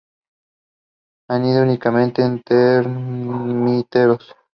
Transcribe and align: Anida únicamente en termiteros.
Anida 1.29 1.61
únicamente 1.61 2.23
en 2.23 2.41
termiteros. 2.41 4.33